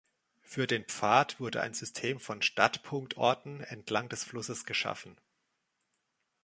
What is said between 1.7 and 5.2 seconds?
System von Startpunktorten entlang des Flusses geschaffen.